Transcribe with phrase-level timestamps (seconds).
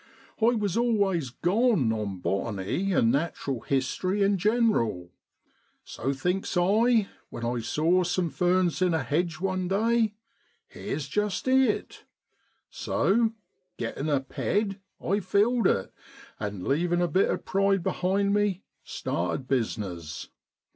[0.41, 5.11] I was always' gone' on botany, and natural history in general.
[5.83, 10.15] So thinks I, when I saw some ferns in a hedge one day,
[10.67, 12.05] here's just it;
[12.71, 13.33] so,
[13.77, 15.93] getting a' ped,' I filled it,
[16.39, 20.29] and leaving a bit of pride behind me, started business.